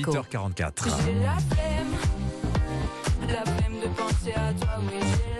Écho. 0.00 0.12
8h44. 0.12 0.84
J'ai 1.04 1.14
la 1.14 1.36
flemme, 1.50 1.94
la 3.28 3.42
flemme 3.44 3.80
de 3.82 3.88
penser 3.88 4.32
à 4.34 4.52
toi, 4.54 4.80
oui, 4.80 4.98
j'ai 5.00 5.39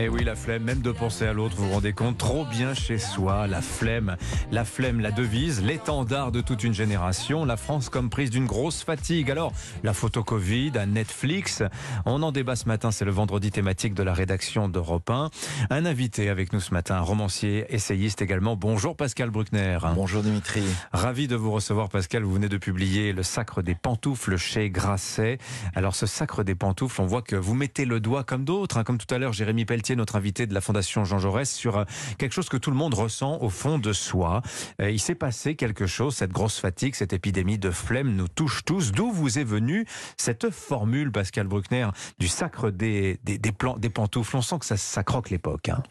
flemme. 0.00 0.04
Eh 0.04 0.08
oui, 0.08 0.24
la 0.24 0.34
flemme, 0.34 0.64
même 0.64 0.80
de 0.80 0.92
penser 0.92 1.26
à 1.26 1.32
l'autre, 1.32 1.56
vous 1.56 1.66
vous 1.66 1.74
rendez 1.74 1.92
compte, 1.92 2.16
trop 2.16 2.44
bien 2.44 2.74
chez 2.74 2.98
soi, 2.98 3.46
la 3.46 3.60
flemme. 3.60 4.16
La 4.50 4.64
flemme, 4.64 5.00
la 5.00 5.10
devise, 5.10 5.62
l'étendard 5.62 6.32
de 6.32 6.40
toute 6.40 6.64
une 6.64 6.72
génération, 6.72 7.44
la 7.44 7.56
France 7.56 7.88
comme 7.88 8.10
prise 8.10 8.30
d'une 8.30 8.46
grosse 8.46 8.82
fatigue. 8.82 9.30
Alors, 9.30 9.52
la 9.82 9.92
photo 9.92 10.24
Covid, 10.24 10.72
à 10.76 10.86
Netflix, 10.86 11.62
on 12.06 12.22
en 12.22 12.32
débat 12.32 12.56
ce 12.56 12.66
matin, 12.66 12.90
c'est 12.90 13.04
le 13.04 13.10
vendredi 13.10 13.50
thématique 13.50 13.94
de 13.94 14.02
la 14.02 14.14
rédaction 14.14 14.68
d'Europe 14.68 15.10
1. 15.10 15.30
Un 15.70 15.86
invité 15.86 16.28
avec 16.28 16.52
nous 16.52 16.60
ce 16.60 16.72
matin, 16.72 16.96
un 16.96 17.00
romancier, 17.00 17.66
essayiste 17.68 18.22
également. 18.22 18.56
Bonjour 18.56 18.96
Pascal 18.96 19.30
Bruckner. 19.30 19.78
Bonjour 19.94 20.22
Dimitri. 20.22 20.62
Ravi 20.92 21.28
de 21.28 21.36
vous 21.36 21.50
recevoir 21.50 21.88
Pascal, 21.88 22.22
vous 22.22 22.32
venez 22.32 22.48
de 22.48 22.58
publier 22.58 23.12
Le 23.12 23.22
Sacre 23.22 23.62
des 23.62 23.74
pantoufles 23.74 24.36
chez 24.36 24.70
Grasset. 24.70 25.38
Alors 25.74 25.94
ce 25.94 26.06
Sacre 26.06 26.42
des 26.42 26.54
pantoufles, 26.54 27.00
on 27.00 27.06
voit 27.06 27.22
que 27.22 27.36
vous 27.36 27.54
mettez 27.54 27.84
le 27.84 28.00
doigt 28.00 28.24
comme 28.24 28.44
d'autres, 28.44 28.78
hein, 28.78 28.84
comme 28.84 28.98
tout 28.98 29.12
à 29.14 29.18
l'heure 29.18 29.32
Jérémy 29.32 29.64
Pelletier, 29.64 29.89
notre 29.96 30.16
invité 30.16 30.46
de 30.46 30.54
la 30.54 30.60
Fondation 30.60 31.04
Jean 31.04 31.18
Jaurès, 31.18 31.50
sur 31.50 31.78
euh, 31.78 31.84
quelque 32.18 32.32
chose 32.32 32.48
que 32.48 32.56
tout 32.56 32.70
le 32.70 32.76
monde 32.76 32.94
ressent 32.94 33.38
au 33.40 33.48
fond 33.50 33.78
de 33.78 33.92
soi. 33.92 34.42
Euh, 34.80 34.90
il 34.90 34.98
s'est 35.00 35.14
passé 35.14 35.54
quelque 35.56 35.86
chose, 35.86 36.14
cette 36.16 36.32
grosse 36.32 36.58
fatigue, 36.58 36.94
cette 36.94 37.12
épidémie 37.12 37.58
de 37.58 37.70
flemme 37.70 38.14
nous 38.14 38.28
touche 38.28 38.64
tous. 38.64 38.92
D'où 38.92 39.10
vous 39.12 39.38
est 39.38 39.44
venue 39.44 39.86
cette 40.16 40.50
formule, 40.50 41.10
Pascal 41.12 41.46
Bruckner, 41.46 41.88
du 42.18 42.28
Sacre 42.28 42.70
des, 42.70 43.18
des, 43.24 43.38
des, 43.38 43.52
plans, 43.52 43.76
des 43.76 43.90
pantoufles? 43.90 44.36
On 44.36 44.42
sent 44.42 44.58
que 44.60 44.66
ça, 44.66 44.76
ça 44.76 45.02
croque 45.02 45.30
l'époque. 45.30 45.68
hein. 45.68 45.82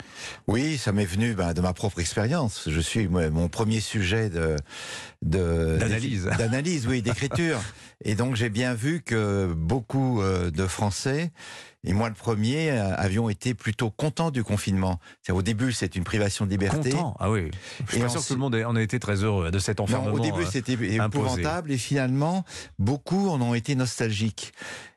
Oui, 0.47 0.77
ça 0.77 0.91
m'est 0.91 1.05
venu 1.05 1.33
bah, 1.33 1.53
de 1.53 1.61
ma 1.61 1.73
propre 1.73 1.99
expérience. 1.99 2.67
Je 2.69 2.79
suis 2.79 3.07
moi, 3.07 3.29
mon 3.29 3.47
premier 3.49 3.79
sujet 3.79 4.29
de 4.29 4.55
de- 5.21 5.77
D'analyse. 5.79 6.29
d'analyse, 6.37 6.87
oui, 6.87 7.01
d'écriture. 7.01 7.59
Et 8.05 8.15
donc 8.15 8.35
j'ai 8.35 8.49
bien 8.49 8.73
vu 8.73 9.01
que 9.01 9.51
beaucoup 9.53 10.21
euh, 10.21 10.51
de 10.51 10.65
Français 10.67 11.31
et 11.85 11.93
moi 11.93 12.07
le 12.09 12.15
premier 12.15 12.71
euh, 12.71 12.93
avions 12.95 13.29
été 13.29 13.53
plutôt 13.53 13.89
contents 13.89 14.31
du 14.31 14.43
confinement. 14.43 14.99
Au 15.29 15.41
début 15.41 15.71
c'est 15.73 15.95
une 15.97 16.03
privation 16.05 16.45
de 16.45 16.51
liberté. 16.51 16.91
Content, 16.91 17.15
ah 17.19 17.29
oui. 17.29 17.51
Je 17.87 17.91
suis 17.91 17.99
Et 17.99 18.03
pas 18.03 18.09
sûr 18.09 18.21
que 18.21 18.27
tout 18.27 18.33
le 18.33 18.39
monde 18.39 18.55
ait- 18.55 18.63
en 18.63 18.75
a 18.77 18.81
été 18.81 18.99
très 18.99 19.23
heureux 19.23 19.51
de 19.51 19.59
cet 19.59 19.79
Non, 19.79 19.83
enfermement. 19.85 20.13
au 20.15 20.19
début 20.19 20.43
euh, 20.43 20.49
c'était 20.49 20.73
imposé. 20.73 20.95
épouvantable 20.95 21.71
et 21.71 21.77
finalement 21.77 22.45
beaucoup 22.79 23.29
en 23.29 23.41
ont 23.41 23.53
été 23.53 23.75
nostalgiques. 23.75 24.53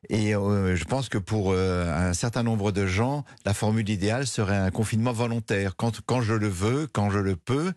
Et 0.08 0.34
euh, 0.34 0.74
je 0.74 0.84
pense 0.84 1.08
que 1.08 1.18
pour 1.18 1.52
euh, 1.52 2.10
un 2.10 2.12
certain 2.12 2.42
nombre 2.42 2.72
de 2.72 2.86
gens, 2.86 3.24
la 3.44 3.54
formule 3.54 3.88
idéale 3.88 4.26
serait 4.26 4.56
un 4.56 4.70
confinement 4.72 5.12
volontaire, 5.12 5.76
quand, 5.76 6.00
quand 6.04 6.20
je 6.22 6.34
le 6.34 6.48
veux, 6.48 6.88
quand 6.92 7.08
je 7.10 7.20
le 7.20 7.36
peux, 7.36 7.72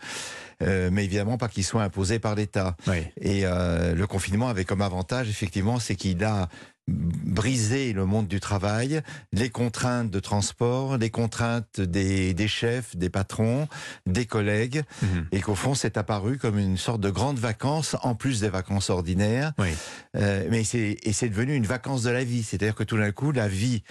euh, 0.63 0.89
mais 0.91 1.05
évidemment 1.05 1.37
pas 1.37 1.47
qu'il 1.49 1.63
soit 1.63 1.83
imposé 1.83 2.17
par 2.17 2.33
l'État. 2.33 2.75
Oui. 2.87 3.03
Et 3.21 3.43
le 3.43 4.05
confinement 4.05 4.47
avait 4.47 4.65
comme 4.65 4.81
avantage, 4.81 5.14
effectivement, 5.23 5.79
c'est 5.79 5.95
qu'il 5.95 6.23
a 6.23 6.49
brisé 6.87 7.93
le 7.93 8.05
monde 8.05 8.27
du 8.27 8.39
travail, 8.39 9.01
les 9.33 9.49
contraintes 9.49 10.11
de 10.11 10.19
transport, 10.19 10.97
les 10.97 11.09
contraintes 11.09 11.81
des, 11.81 12.35
des 12.35 12.47
chefs, 12.47 12.95
des 12.95 13.09
patrons, 13.09 13.67
des 14.05 14.27
collègues, 14.27 14.83
Mhm. 15.01 15.27
et 15.31 15.41
qu'au 15.41 15.55
fond, 15.55 15.73
c'est 15.73 15.97
apparu 15.97 16.37
comme 16.37 16.59
une 16.59 16.77
sorte 16.77 17.01
de 17.01 17.09
grande 17.09 17.39
vacances, 17.39 17.95
en 18.03 18.13
plus 18.13 18.39
des 18.41 18.49
vacances 18.49 18.91
ordinaires. 18.91 19.53
Oui. 19.57 19.69
Euh, 20.15 20.47
mais 20.51 20.63
c'est 20.63 20.97
et 21.01 21.11
c'est 21.13 21.29
devenu 21.29 21.55
une 21.55 21.65
vacance 21.65 22.03
de 22.03 22.11
la 22.11 22.23
vie. 22.23 22.43
C'est-à-dire 22.43 22.75
que 22.75 22.83
tout 22.83 22.97
d'un 22.97 23.11
coup, 23.11 23.31
la 23.31 23.47
vie, 23.47 23.81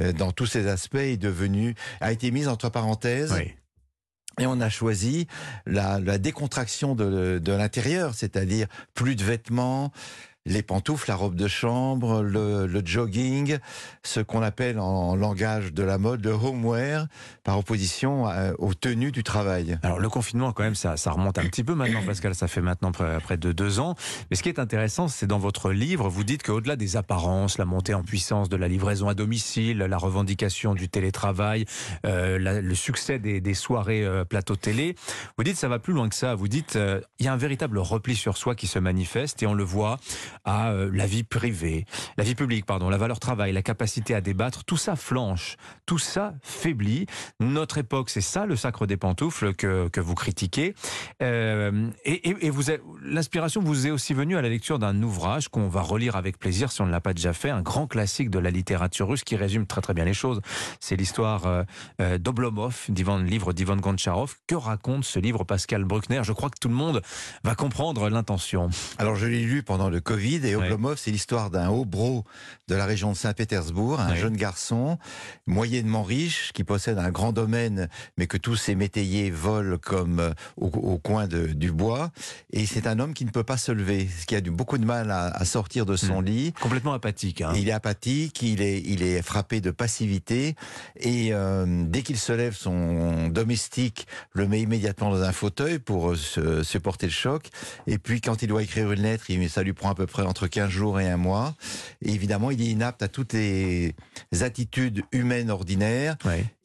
euh, 0.00 0.12
dans 0.12 0.30
tous 0.32 0.46
ses 0.46 0.66
aspects, 0.68 0.96
est 0.96 1.16
devenue 1.16 1.74
a 2.02 2.12
été 2.12 2.30
mise 2.30 2.48
entre 2.48 2.68
parenthèses. 2.68 3.32
Oui. 3.32 3.52
Et 4.40 4.46
on 4.46 4.60
a 4.62 4.70
choisi 4.70 5.26
la, 5.66 6.00
la 6.00 6.16
décontraction 6.16 6.94
de, 6.94 7.38
de 7.38 7.52
l'intérieur, 7.52 8.14
c'est-à-dire 8.14 8.66
plus 8.94 9.14
de 9.14 9.22
vêtements, 9.24 9.92
les 10.44 10.62
pantoufles, 10.62 11.08
la 11.08 11.16
robe 11.16 11.34
de 11.34 11.46
chambre, 11.46 12.22
le, 12.22 12.82
jogging, 12.84 13.58
ce 14.02 14.20
qu'on 14.20 14.42
appelle 14.42 14.78
en 14.80 15.14
langage 15.14 15.72
de 15.72 15.82
la 15.82 15.98
mode 15.98 16.24
le 16.24 16.32
homeware, 16.32 17.06
par 17.44 17.58
opposition 17.58 18.26
à- 18.26 18.52
aux 18.58 18.74
tenues 18.74 19.12
du 19.12 19.22
travail. 19.22 19.78
Alors 19.82 20.00
le 20.00 20.08
confinement, 20.08 20.52
quand 20.52 20.64
même, 20.64 20.74
ça, 20.74 20.96
remonte 21.10 21.38
un 21.38 21.44
petit 21.44 21.62
peu 21.62 21.74
maintenant, 21.74 22.02
Pascal. 22.04 22.34
Ça 22.34 22.48
fait 22.48 22.60
maintenant 22.60 22.92
près, 22.92 23.36
de 23.36 23.52
deux 23.52 23.80
ans. 23.80 23.94
Mais 24.30 24.36
ce 24.36 24.42
qui 24.42 24.48
est 24.48 24.58
intéressant, 24.58 25.08
c'est 25.08 25.26
dans 25.26 25.38
votre 25.38 25.70
livre, 25.70 26.08
vous 26.08 26.24
dites 26.24 26.42
qu'au-delà 26.42 26.76
des 26.76 26.96
apparences, 26.96 27.56
la 27.58 27.64
montée 27.64 27.94
en 27.94 28.02
puissance 28.02 28.48
de 28.48 28.56
la 28.56 28.68
livraison 28.68 29.08
à 29.08 29.14
domicile, 29.14 29.78
la 29.78 29.98
revendication 29.98 30.74
du 30.74 30.88
télétravail, 30.88 31.64
euh, 32.04 32.38
le 32.38 32.74
succès 32.74 33.18
des, 33.18 33.54
soirées 33.54 34.04
euh, 34.04 34.24
plateau 34.24 34.56
télé, 34.56 34.96
vous 35.36 35.44
dites 35.44 35.56
ça 35.56 35.68
va 35.68 35.78
plus 35.78 35.92
loin 35.92 36.08
que 36.08 36.14
ça. 36.14 36.34
Vous 36.34 36.48
dites 36.48 36.76
euh, 36.76 37.00
il 37.18 37.26
y 37.26 37.28
a 37.28 37.32
un 37.32 37.36
véritable 37.36 37.78
repli 37.78 38.16
sur 38.16 38.36
soi 38.36 38.54
qui 38.54 38.66
se 38.66 38.78
manifeste 38.78 39.42
et 39.42 39.46
on 39.46 39.54
le 39.54 39.64
voit 39.64 39.98
à 40.44 40.70
euh, 40.70 40.90
la 40.92 41.06
vie 41.06 41.24
privée, 41.24 41.84
la 42.16 42.24
vie 42.24 42.34
publique, 42.34 42.66
pardon, 42.66 42.88
la 42.88 42.96
valeur 42.98 43.20
travail, 43.20 43.52
la 43.52 43.62
capacité 43.62 44.14
à 44.14 44.20
débattre. 44.20 44.64
Tout 44.64 44.76
ça 44.76 44.96
flanche, 44.96 45.56
tout 45.86 45.98
ça 45.98 46.34
faiblit. 46.42 47.06
Notre 47.40 47.78
époque, 47.78 48.10
c'est 48.10 48.20
ça 48.20 48.46
le 48.46 48.56
sacre 48.56 48.86
des 48.86 48.96
pantoufles 48.96 49.54
que, 49.54 49.88
que 49.88 50.00
vous 50.00 50.14
critiquez. 50.14 50.74
Euh, 51.22 51.88
et 52.04 52.30
et- 52.30 52.50
l'inspiration 53.04 53.60
vous 53.60 53.86
est 53.86 53.90
aussi 53.90 54.14
venue 54.14 54.36
à 54.36 54.42
la 54.42 54.48
lecture 54.48 54.78
d'un 54.78 55.02
ouvrage 55.02 55.48
qu'on 55.48 55.68
va 55.68 55.80
relire 55.82 56.16
avec 56.16 56.38
plaisir 56.38 56.70
si 56.72 56.80
on 56.80 56.86
ne 56.86 56.90
l'a 56.90 57.00
pas 57.00 57.14
déjà 57.14 57.32
fait, 57.32 57.50
un 57.50 57.62
grand 57.62 57.86
classique 57.86 58.30
de 58.30 58.38
la 58.38 58.50
littérature 58.50 59.08
russe 59.08 59.24
qui 59.24 59.36
résume 59.36 59.66
très 59.66 59.80
très 59.80 59.94
bien 59.94 60.04
les 60.04 60.14
choses. 60.14 60.40
C'est 60.80 60.96
l'histoire 60.96 61.46
euh, 61.46 61.62
euh, 62.00 62.18
d'Oblomov, 62.18 62.84
d'Ivan, 62.88 63.18
livre 63.18 63.52
d'Ivan 63.52 63.76
Goncharov. 63.76 64.36
Que 64.46 64.54
raconte 64.54 65.04
ce 65.04 65.18
livre 65.18 65.44
Pascal 65.44 65.84
Bruckner? 65.84 66.20
Je 66.24 66.32
crois 66.32 66.50
que 66.50 66.58
tout 66.60 66.68
le 66.68 66.74
monde 66.74 67.02
va 67.44 67.54
comprendre 67.54 68.08
l'intention. 68.08 68.70
Alors 68.98 69.16
je 69.16 69.26
l'ai 69.26 69.42
lu 69.44 69.62
pendant 69.62 69.88
le 69.90 70.00
Covid 70.00 70.21
et. 70.26 70.56
Oblomov, 70.56 70.98
c'est 70.98 71.10
l'histoire 71.10 71.50
d'un 71.50 71.68
haut 71.68 71.84
bro 71.84 72.24
de 72.68 72.74
la 72.74 72.86
région 72.86 73.12
de 73.12 73.16
Saint-Pétersbourg, 73.16 74.00
un 74.00 74.14
jeune 74.14 74.36
garçon 74.36 74.98
moyennement 75.46 76.02
riche 76.02 76.52
qui 76.54 76.64
possède 76.64 76.98
un 76.98 77.10
grand 77.10 77.32
domaine, 77.32 77.88
mais 78.16 78.26
que 78.26 78.36
tous 78.36 78.56
ses 78.56 78.74
métayers 78.74 79.30
volent 79.30 79.78
comme 79.80 80.20
euh, 80.20 80.30
au, 80.56 80.66
au 80.68 80.98
coin 80.98 81.26
de- 81.26 81.46
du 81.48 81.72
bois. 81.72 82.10
Et 82.52 82.66
c'est 82.66 82.86
un 82.86 82.98
homme 82.98 83.14
qui 83.14 83.24
ne 83.24 83.30
peut 83.30 83.44
pas 83.44 83.56
se 83.56 83.72
lever, 83.72 84.08
qui 84.26 84.36
a 84.36 84.40
du, 84.40 84.50
beaucoup 84.50 84.78
de 84.78 84.84
mal 84.84 85.10
à, 85.10 85.26
à 85.26 85.44
sortir 85.44 85.86
de 85.86 85.96
son 85.96 86.20
Hmm. 86.20 86.24
lit. 86.24 86.52
Complètement 86.60 86.92
apathique. 86.92 87.40
hein. 87.40 87.52
Il 87.56 87.68
est 87.68 87.72
apathique, 87.72 88.42
il 88.42 88.60
est, 88.62 88.80
il 88.84 89.02
est 89.02 89.22
frappé 89.22 89.60
de 89.60 89.70
passivité 89.70 90.54
et 91.00 91.30
euh, 91.32 91.84
dès 91.86 92.02
qu'il 92.02 92.18
se 92.18 92.32
lève, 92.32 92.54
son 92.54 93.28
domestique 93.28 94.06
le 94.34 94.46
met 94.46 94.60
immédiatement 94.60 95.10
dans 95.10 95.22
un 95.22 95.32
fauteuil 95.32 95.78
pour 95.78 96.12
euh, 96.12 96.62
supporter 96.62 97.06
le 97.06 97.12
choc. 97.12 97.48
Et 97.86 97.98
puis 97.98 98.20
quand 98.20 98.42
il 98.42 98.48
doit 98.48 98.62
écrire 98.62 98.92
une 98.92 99.02
lettre, 99.02 99.24
ça 99.48 99.62
lui 99.62 99.72
prend 99.72 99.90
à 99.90 99.94
peu 99.94 100.06
près 100.06 100.11
entre 100.20 100.46
15 100.46 100.68
jours 100.68 101.00
et 101.00 101.08
un 101.08 101.16
mois. 101.16 101.54
Évidemment, 102.02 102.50
il 102.50 102.60
est 102.60 102.66
inapte 102.66 103.02
à 103.02 103.08
toutes 103.08 103.32
les 103.32 103.94
attitudes 104.40 105.02
humaines 105.12 105.50
ordinaires 105.50 106.16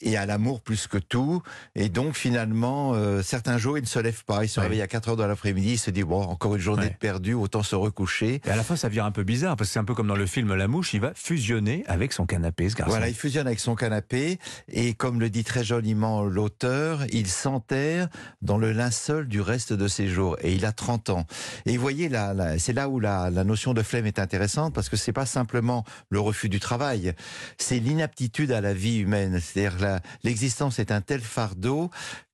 et 0.02 0.16
à 0.16 0.26
l'amour 0.26 0.62
plus 0.62 0.88
que 0.88 0.98
tout. 0.98 1.42
Et 1.76 1.90
donc 1.90 2.16
finalement, 2.16 2.94
euh, 2.94 3.22
certains 3.22 3.58
jours, 3.58 3.78
il 3.78 3.82
ne 3.82 3.88
se 3.88 4.00
lève 4.00 4.24
pas. 4.24 4.46
Il 4.46 4.50
se 4.50 4.60
Ouais. 4.60 4.68
réveille 4.68 4.82
à 4.82 4.88
4 4.88 5.10
heures 5.10 5.16
de 5.18 5.24
l'après-midi, 5.24 5.74
il 5.74 5.78
se 5.78 5.92
dit, 5.92 6.04
bon, 6.04 6.22
encore 6.22 6.56
une 6.56 6.62
journée 6.62 6.88
de 6.90 6.94
perdue, 6.96 7.34
autant 7.34 7.64
se 7.64 7.76
recoucher. 7.76 8.42
Et 8.46 8.50
à 8.50 8.56
la 8.56 8.64
fin, 8.64 8.76
ça 8.76 8.90
vient 8.90 9.06
un 9.06 9.12
peu 9.12 9.24
bizarre 9.24 9.56
parce 9.58 9.70
que 9.70 9.74
c'est 9.74 9.80
un 9.80 9.84
peu 9.86 9.94
comme 9.96 10.08
dans 10.08 10.16
le 10.16 10.26
film 10.26 10.54
La 10.56 10.68
Mouche, 10.68 10.94
il 10.94 11.02
va 11.02 11.12
fusionner 11.16 11.84
avec 11.88 12.14
son 12.14 12.26
canapé, 12.26 12.70
ce 12.70 12.76
garçon. 12.76 12.92
Voilà, 12.92 13.10
il 13.10 13.16
fusionne 13.16 13.48
avec 13.48 13.60
son 13.60 13.76
canapé 13.76 14.40
et 14.72 14.94
comme 14.94 15.20
le 15.20 15.30
dit 15.30 15.44
très 15.44 15.64
joliment 15.64 16.24
l'auteur, 16.24 17.04
il 17.12 17.28
s'enterre 17.28 18.08
dans 18.42 18.58
le 18.58 18.72
linceul 18.72 19.28
du 19.28 19.42
reste 19.42 19.74
de 19.74 19.88
ses 19.88 20.08
jours 20.08 20.38
et 20.42 20.54
il 20.54 20.66
a 20.66 20.72
30 20.72 21.10
ans. 21.10 21.26
Et 21.66 21.76
vous 21.76 21.82
voyez, 21.82 22.08
là, 22.10 22.34
là, 22.34 22.58
c'est 22.60 22.74
là 22.74 22.88
où 22.90 23.00
la, 23.00 23.30
la 23.30 23.44
notion 23.44 23.74
de 23.74 23.82
flemme 23.82 24.06
est 24.06 24.20
intéressante 24.20 24.74
parce 24.74 24.90
que 24.90 24.96
c'est 24.98 25.14
pas 25.14 25.26
simplement 25.26 25.84
le 26.10 26.20
refus 26.20 26.50
du 26.50 26.60
travail, 26.60 27.14
c'est 27.58 27.80
l'inaptitude 27.80 28.52
à 28.52 28.62
la 28.62 28.74
vie 28.74 28.98
humaine. 29.00 29.40
C'est-à-dire 29.42 30.00
l'existence 30.24 30.80
est 30.80 30.92
un 30.92 31.02
tel 31.02 31.22
fardeau 31.22 31.90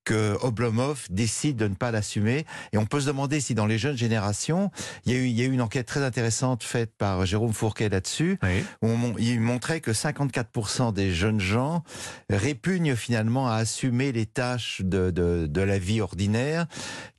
que 0.05 0.37
Oblomov 0.41 1.05
décide 1.09 1.55
de 1.55 1.65
ne 1.65 1.75
pas 1.75 1.89
l'assumer. 1.89 2.45
Et 2.73 2.77
on 2.77 2.85
peut 2.85 2.99
se 2.99 3.05
demander 3.07 3.39
si 3.39 3.55
dans 3.55 3.65
les 3.65 3.77
jeunes 3.77 3.95
générations, 3.97 4.69
il 5.05 5.13
y 5.13 5.15
a 5.15 5.19
eu, 5.19 5.25
il 5.27 5.31
y 5.31 5.41
a 5.41 5.45
eu 5.45 5.51
une 5.53 5.61
enquête 5.61 5.85
très 5.87 6.03
intéressante 6.03 6.61
faite 6.61 6.91
par 6.97 7.25
Jérôme 7.25 7.53
Fourquet 7.53 7.87
là-dessus, 7.87 8.37
Oui. 8.43 8.65
où 8.81 8.87
on 8.89 9.15
il 9.17 9.39
montrait 9.39 9.79
que 9.79 9.91
54% 9.91 10.91
des 10.93 11.13
jeunes 11.13 11.39
gens 11.39 11.83
répugnent 12.29 12.97
finalement 12.97 13.47
à 13.47 13.55
assumer 13.55 14.11
les 14.11 14.25
tâches 14.25 14.81
de, 14.83 15.09
de, 15.09 15.47
de 15.49 15.61
la 15.61 15.79
vie 15.79 16.01
ordinaire, 16.01 16.65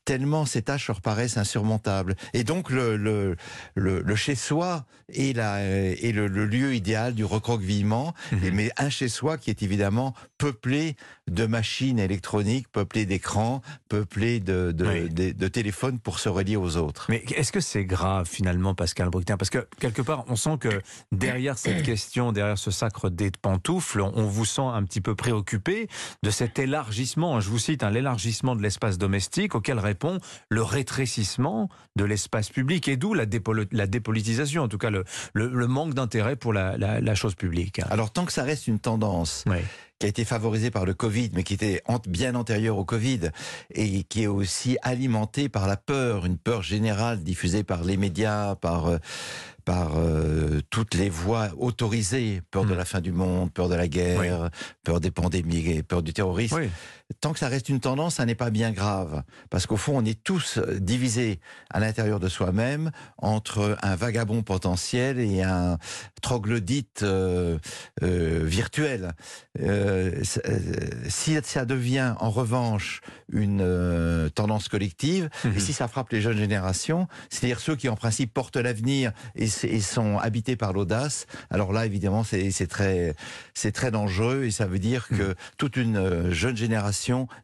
tellement 0.04 0.44
ces 0.46 0.62
tâches 0.62 0.88
leur 0.88 1.00
paraissent 1.00 1.36
insurmontables. 1.36 2.14
Et 2.32 2.44
donc 2.44 2.70
le, 2.70 2.96
le, 2.96 3.36
le, 3.74 4.00
le 4.02 4.16
chez-soi 4.16 4.84
est, 5.12 5.36
la, 5.36 5.62
est 5.62 6.12
le, 6.12 6.26
le 6.26 6.46
lieu 6.46 6.74
idéal 6.74 7.14
du 7.14 7.24
recroquevillement, 7.24 8.14
Mhm. 8.32 8.50
mais 8.52 8.70
un 8.76 8.90
chez-soi 8.90 9.38
qui 9.38 9.50
est 9.50 9.62
évidemment 9.62 10.14
peuplée 10.44 10.94
de 11.26 11.46
machines 11.46 11.98
électroniques, 11.98 12.68
peuplée 12.70 13.06
d'écrans, 13.06 13.62
peuplée 13.88 14.40
de, 14.40 14.72
de, 14.72 14.86
Oui. 14.86 15.08
de- 15.08 15.32
de 15.32 15.48
téléphones 15.48 15.98
pour 15.98 16.18
se 16.18 16.28
relier 16.28 16.56
aux 16.56 16.76
autres. 16.76 17.06
Mais 17.08 17.24
est-ce 17.34 17.50
que 17.50 17.60
c'est 17.60 17.86
grave 17.86 18.28
finalement, 18.28 18.74
Pascal 18.74 19.08
Bruckner 19.08 19.36
Parce 19.38 19.48
que 19.48 19.66
quelque 19.80 20.02
part, 20.02 20.24
on 20.28 20.36
sent 20.36 20.58
que 20.60 20.82
derrière 21.12 21.56
cette 21.56 21.82
question, 21.90 22.30
derrière 22.32 22.58
ce 22.58 22.70
sacre 22.70 23.08
des 23.08 23.30
pantoufles, 23.30 24.02
on 24.02 24.24
vous 24.26 24.44
sent 24.44 24.60
un 24.60 24.82
petit 24.84 25.00
peu 25.00 25.14
préoccupé 25.14 25.88
de 26.22 26.28
cet 26.30 26.58
élargissement, 26.58 27.40
je 27.40 27.48
vous 27.48 27.58
cite, 27.58 27.82
hein, 27.82 27.90
l'élargissement 27.90 28.54
de 28.54 28.60
l'espace 28.62 28.98
domestique 28.98 29.54
auquel 29.54 29.78
répond 29.78 30.18
le 30.50 30.62
rétrécissement 30.62 31.70
de 31.96 32.04
l'espace 32.04 32.50
public 32.50 32.86
et 32.88 32.98
d'où 32.98 33.14
la, 33.14 33.24
dépolitisation, 33.24 34.62
en 34.64 34.68
tout 34.68 34.78
cas 34.78 34.90
le, 34.90 35.04
le- 35.32 35.48
le 35.48 35.66
manque 35.66 35.94
d'intérêt 35.94 36.36
pour 36.36 36.52
la, 36.52 36.76
la- 36.76 37.00
la 37.00 37.14
chose 37.14 37.34
publique. 37.34 37.80
Alors 37.88 38.12
tant 38.12 38.26
que 38.26 38.32
ça 38.32 38.42
reste 38.42 38.66
une 38.66 38.78
tendance 38.78 39.44
Oui. 39.46 39.56
Qui 40.04 40.08
a 40.08 40.10
été 40.10 40.24
favorisée 40.26 40.70
par 40.70 40.84
le 40.84 40.92
Covid, 40.92 41.30
mais 41.32 41.42
qui 41.44 41.54
était 41.54 41.82
bien 42.06 42.34
antérieure 42.34 42.76
au 42.76 42.84
Covid, 42.84 43.30
et 43.70 44.02
qui 44.04 44.24
est 44.24 44.26
aussi 44.26 44.76
alimentée 44.82 45.48
par 45.48 45.66
la 45.66 45.78
peur, 45.78 46.26
une 46.26 46.36
peur 46.36 46.62
générale 46.62 47.22
diffusée 47.22 47.64
par 47.64 47.84
les 47.84 47.96
médias, 47.96 48.54
par, 48.54 48.88
euh, 48.88 48.98
par 49.64 49.92
euh, 49.96 50.60
toutes 50.68 50.92
les 50.94 51.08
voix 51.08 51.48
autorisées, 51.56 52.42
peur 52.50 52.66
de 52.66 52.74
Mm. 52.74 52.76
la 52.76 52.84
fin 52.84 53.00
du 53.00 53.12
monde, 53.12 53.50
peur 53.50 53.70
de 53.70 53.76
la 53.76 53.88
guerre, 53.88 54.50
peur 54.82 55.00
des 55.00 55.10
pandémies, 55.10 55.82
peur 55.82 56.02
du 56.02 56.12
terrorisme. 56.12 56.56
Oui. 56.56 56.68
Tant 57.20 57.34
que 57.34 57.38
ça 57.38 57.48
reste 57.48 57.68
une 57.68 57.80
tendance, 57.80 58.14
ça 58.14 58.24
n'est 58.24 58.34
pas 58.34 58.48
bien 58.48 58.72
grave, 58.72 59.22
parce 59.50 59.66
qu'au 59.66 59.76
fond, 59.76 59.98
on 59.98 60.04
est 60.06 60.22
tous 60.22 60.58
divisés 60.58 61.38
à 61.68 61.78
l'intérieur 61.78 62.18
de 62.18 62.28
soi-même 62.30 62.90
entre 63.18 63.76
un 63.82 63.94
vagabond 63.94 64.42
potentiel 64.42 65.18
et 65.18 65.42
un 65.42 65.78
troglodyte 66.22 67.02
euh, 67.02 67.58
euh, 68.02 68.40
virtuel. 68.44 69.12
Euh, 69.60 70.22
si 71.08 71.36
ça 71.42 71.66
devient 71.66 72.14
en 72.20 72.30
revanche 72.30 73.02
une 73.30 74.30
tendance 74.34 74.68
collective, 74.68 75.28
Mhm. 75.44 75.56
et 75.56 75.60
si 75.60 75.72
ça 75.74 75.88
frappe 75.88 76.10
les 76.10 76.22
jeunes 76.22 76.38
générations, 76.38 77.06
c'est-à-dire 77.28 77.60
ceux 77.60 77.76
qui 77.76 77.88
en 77.88 77.96
principe 77.96 78.32
portent 78.32 78.56
l'avenir 78.56 79.12
et, 79.34 79.48
sont 79.48 80.18
habités 80.18 80.56
par 80.56 80.72
l'audace, 80.72 81.26
alors 81.50 81.72
là 81.72 81.84
évidemment 81.84 82.24
c'est 82.24 82.66
très 82.66 83.14
très 83.72 83.90
dangereux 83.90 84.44
et 84.44 84.50
ça 84.50 84.66
veut 84.66 84.78
dire 84.78 85.08
que 85.08 85.34
toute 85.58 85.76
une 85.76 86.30
jeune 86.30 86.56
génération 86.56 86.93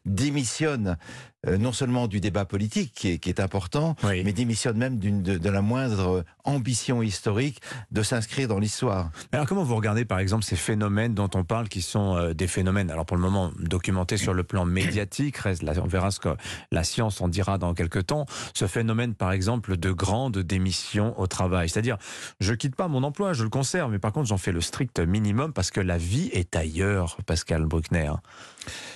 démissionne 0.05 0.97
euh, 1.47 1.57
non 1.57 1.71
seulement 1.71 2.07
du 2.07 2.19
débat 2.19 2.45
politique 2.45 2.93
qui 2.93 3.09
est, 3.11 3.17
qui 3.17 3.29
est 3.29 3.39
important, 3.39 3.95
Oui. 4.03 4.23
mais 4.23 4.33
démissionne 4.33 4.77
même 4.77 4.99
de, 4.99 5.37
de 5.37 5.49
la 5.49 5.61
moindre 5.61 6.23
ambition 6.43 7.01
historique 7.01 7.61
de 7.91 8.03
s'inscrire 8.03 8.47
dans 8.47 8.59
l'histoire. 8.59 9.11
Alors 9.31 9.45
comment 9.45 9.63
vous 9.63 9.75
regardez 9.75 10.05
par 10.05 10.19
exemple 10.19 10.43
ces 10.43 10.55
phénomènes 10.55 11.13
dont 11.13 11.29
on 11.35 11.43
parle 11.43 11.67
qui 11.69 11.81
sont 11.81 12.15
euh, 12.15 12.33
des 12.33 12.47
phénomènes, 12.47 12.89
alors 12.91 13.05
pour 13.05 13.17
le 13.17 13.23
moment 13.23 13.51
documentés 13.59 14.17
sur 14.17 14.33
le 14.33 14.43
plan 14.43 14.65
médiatique, 14.65 15.37
reste, 15.37 15.63
là, 15.63 15.73
on 15.83 15.87
verra 15.87 16.11
ce 16.11 16.19
que 16.19 16.29
la 16.71 16.83
science 16.83 17.21
en 17.21 17.27
dira 17.27 17.57
dans 17.57 17.73
quelques 17.73 18.07
temps, 18.07 18.25
ce 18.53 18.67
phénomène 18.67 19.13
par 19.13 19.31
exemple 19.31 19.77
de 19.77 19.91
grande 19.91 20.37
démission 20.39 21.19
au 21.19 21.27
travail. 21.27 21.69
C'est-à-dire, 21.69 21.97
je 22.39 22.53
quitte 22.53 22.75
pas 22.75 22.87
mon 22.87 23.03
emploi, 23.03 23.33
je 23.33 23.43
le 23.43 23.49
conserve, 23.49 23.91
mais 23.91 23.99
par 23.99 24.11
contre 24.13 24.27
j'en 24.27 24.37
fais 24.37 24.51
le 24.51 24.61
strict 24.61 24.99
minimum 24.99 25.53
parce 25.53 25.71
que 25.71 25.79
la 25.79 25.97
vie 25.97 26.29
est 26.33 26.55
ailleurs, 26.55 27.17
Pascal 27.25 27.65
Bruckner. 27.65 28.11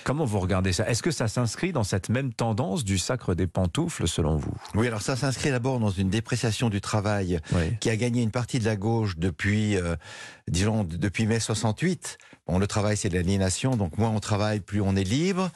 Comment 0.04 0.24
vous 0.24 0.38
regardez 0.38 0.72
ça? 0.72 0.88
Est-ce 0.88 1.02
que 1.02 1.10
ça 1.10 1.26
s'inscrit 1.26 1.72
dans 1.72 1.82
cette 1.82 2.08
même 2.08 2.32
tendance 2.36 2.84
du 2.84 2.98
sacre 2.98 3.34
des 3.34 3.46
pantoufles 3.46 4.06
selon 4.06 4.36
vous? 4.36 4.52
Oui, 4.74 4.86
alors 4.86 5.02
ça 5.02 5.16
s'inscrit 5.16 5.50
d'abord 5.50 5.80
dans 5.80 5.90
une 5.90 6.10
dépréciation 6.10 6.68
du 6.70 6.80
travail 6.80 7.40
Oui. 7.52 7.76
qui 7.80 7.90
a 7.90 7.96
gagné 7.96 8.22
une 8.22 8.30
partie 8.30 8.58
de 8.58 8.64
la 8.64 8.76
gauche 8.76 9.16
depuis, 9.16 9.76
euh, 9.76 9.96
disons, 10.48 10.84
depuis 10.84 11.26
mai 11.26 11.40
68. 11.40 12.18
Bon, 12.46 12.58
le 12.58 12.66
travail, 12.66 12.96
c'est 12.96 13.08
de 13.08 13.14
l'aliénation, 13.14 13.76
donc 13.76 13.98
moins 13.98 14.10
on 14.10 14.20
travaille, 14.20 14.60
plus 14.60 14.80
on 14.80 14.94
est 14.94 15.02
libre. 15.04 15.50